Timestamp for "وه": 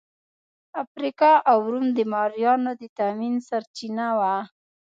4.19-4.35